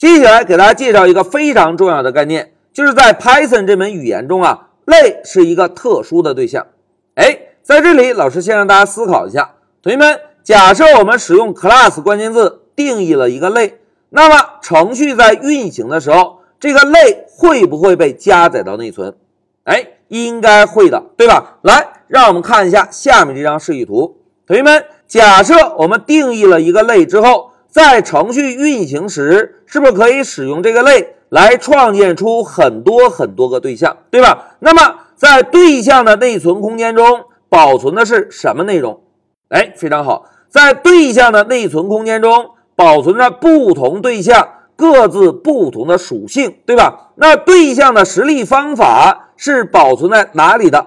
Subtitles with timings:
[0.00, 6.68] 接下来给大家介绍一个非常重要的概念，就是在 Python 这门语言中啊，类是一个特殊的对象。
[7.16, 13.78] 哎，在这里，老师先让大家思考一下，同学们，假设我们使用 class 关键字定义了一个类，
[14.08, 19.14] 那么程序在运行的时候，这个类会不会被加载到内存？
[19.64, 21.58] 哎，应该会的，对吧？
[21.60, 24.16] 来，让我们看一下下面这张示意图。
[24.46, 34.56] 同学们，假设我们定义了一个类之后，在程序运行时，是不是可以使用这个类来创建出很多很多个对象，对吧？
[34.58, 39.00] 那么在对象的内存空间中保存的是什么内容？
[39.50, 47.10] 哎，非常好，在对象的内存空间中保存着不同对象各自不同的属性，对吧？
[47.16, 50.86] 那对象的实例方法是保存在哪里的？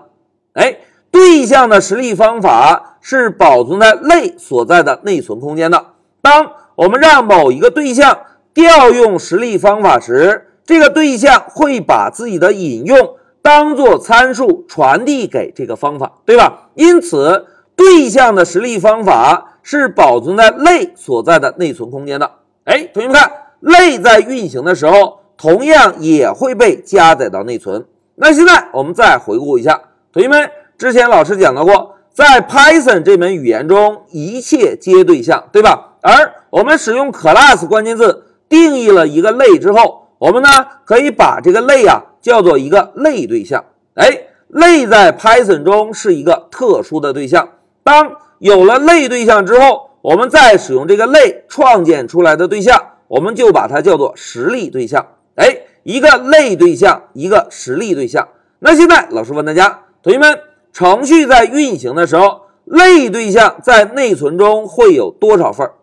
[0.54, 0.80] 哎，
[1.12, 5.86] 对象的实例方法是保存在类所在的内存空间的。
[6.22, 8.20] 当我们让某一个对象
[8.54, 16.70] 调用实例方法时，这个对象会把自己的引用当做参数传递给这个方法，对吧？
[16.76, 22.32] 因此，对象的实例方法是保存在类所在的内存空间的。
[22.64, 27.86] 哎，同学们看，类在运行的时候，同样也会被加载到内存。
[28.16, 29.82] 那现在我们再回顾一下，
[30.12, 35.93] 同学们，之前老师讲到过，在 Python 这门语言中，一切皆对象，对吧？
[36.04, 40.50] 而我们使用 class 关键字定义了一个类之后，我们呢
[40.84, 43.64] 可以把这个类啊叫做一个类对象。
[43.94, 47.48] 哎，类在 Python 中是一个特殊的对象。
[47.86, 55.08] 当有了类对象之后，我们再使用这个类创建出来的对象，我们就把它叫做实例对象。
[55.36, 58.28] 哎，一个类对象，一个实例对象。
[58.60, 60.38] 那现在老师问大家，同学们，
[60.74, 65.74] 程序在运行的时候，类对象在内存中会有多少份儿？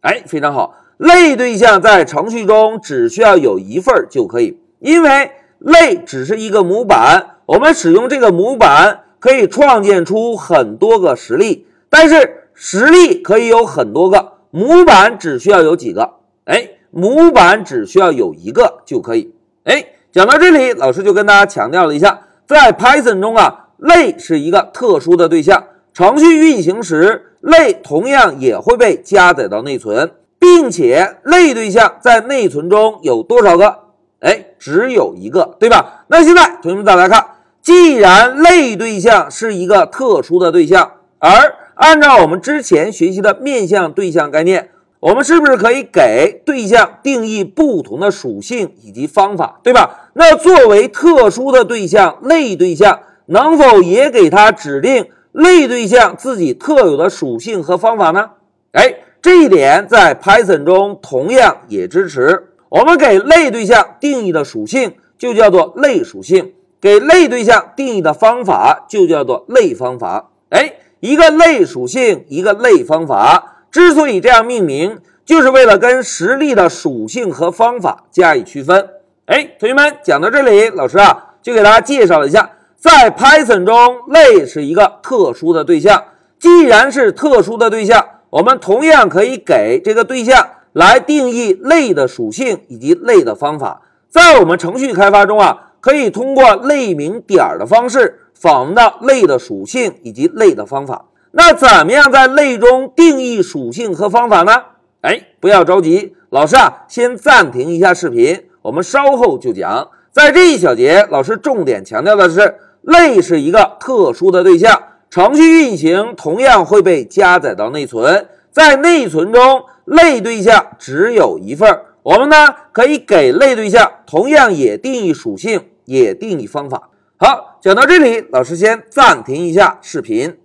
[0.00, 16.14] 哎，非常好，类对象在程序中只需要有一份就可以，因为类只是一个模板，我们使用这个模板可以创建出很多个实例，但是实例可以有很多个，模板只需要有几个？
[16.44, 19.34] 哎，模板只需要有一个就可以。
[19.64, 25.64] 哎，讲到这里，老师就跟大家强调了一下，在 Python 中啊，类是一个特殊的对象，
[25.98, 27.24] 程序运行时。
[27.40, 33.78] 类同样也会被加载到内存，并且类对象在内存中有多少个？
[34.20, 36.04] 哎，只有一个，对吧？
[36.08, 37.24] 那现在同学们再来看，
[37.60, 44.70] 既然类对象是一个特殊的对象，而按照我们之前学习的面向对象概念，
[45.00, 50.10] 我们是不是可以给对象定义不同的属性以及方法，对吧？
[50.14, 55.06] 那作为特殊的对象，类对象能否也给它指定？
[55.38, 58.30] 类对象自己特有的属性和方法呢？
[58.72, 62.48] 哎，这一点在 Python 中同样也支持。
[62.68, 70.30] 我们给类对象定义的属性就叫做类属性，给类对象定义的方法就叫做类方法。
[70.48, 78.88] 哎，一个类属性，一个类方法，之所以这样命名，就是为了跟实例的属性和方法加以区分。
[79.26, 82.50] 哎，同学们讲到这里，老师啊就给大家介绍了一下。
[82.80, 83.74] 在 Python 中，
[84.06, 86.04] 类是一个特殊的对象。
[86.38, 93.82] 既然是特殊的对象，我们同样可以给这个对象来定义类的属性以及类的方法。
[94.08, 101.06] 在我们程序开发中啊，可以通过类名点的方式访问到类的属性以及类的方法。
[101.32, 104.52] 那怎么样在类中定义属性和方法呢？
[105.00, 109.88] 哎，不要着急，老师啊，先暂停一下视频，我们稍后就讲。
[110.12, 112.54] 在这一小节，老师重点强调的是。
[112.82, 121.80] 类是一个特殊的对象，程序运行同样会被加载到内存，在内存中，类对象只有一份。
[122.02, 126.88] 我们呢可以给类对象同样也定义属性，也定义方法。
[127.18, 130.38] 好，讲到这里，老师先暂停一下视频。